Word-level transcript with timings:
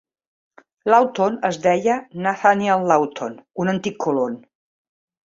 Lawton 0.91 1.35
es 1.49 1.59
deia 1.65 1.97
Nathaniel 2.27 2.85
Lawton, 2.91 3.35
un 3.65 3.71
antic 3.75 3.99
colon. 4.07 4.39